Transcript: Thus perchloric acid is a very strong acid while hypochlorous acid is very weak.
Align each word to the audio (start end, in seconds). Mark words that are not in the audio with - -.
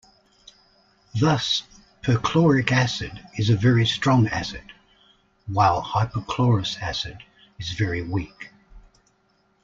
Thus 1.13 1.61
perchloric 2.01 2.71
acid 2.71 3.23
is 3.37 3.51
a 3.51 3.55
very 3.55 3.85
strong 3.85 4.27
acid 4.29 4.73
while 5.45 5.83
hypochlorous 5.83 6.81
acid 6.81 7.19
is 7.59 7.73
very 7.73 8.01
weak. 8.01 8.49